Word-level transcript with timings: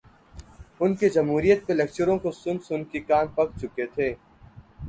ان 0.79 0.95
کے 0.95 1.09
جمہوریت 1.09 1.65
پہ 1.67 1.73
لیکچروں 1.73 2.17
کو 2.19 2.31
سن 2.31 2.59
سن 2.67 2.83
کے 2.91 2.99
کان 2.99 3.27
پک 3.35 3.57
چکے 3.61 3.85
تھے۔ 3.85 4.13